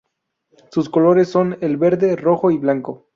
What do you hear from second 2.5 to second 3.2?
blanco.